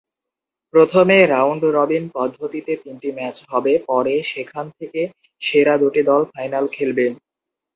প্রথমে 0.73 1.17
round 1.27 1.63
robin 1.77 2.03
পদ্ধতিতে 2.15 2.71
তিনটি 2.83 3.09
ম্যাচ 3.17 3.37
হবে 3.51 3.73
পরে 3.89 4.15
সেখান 4.31 4.65
থেকে 4.77 5.01
সেরা 5.41 5.75
দুটি 5.81 6.01
দল 6.09 6.21
ফাইনাল 6.33 6.65
খেলবে। 6.75 7.05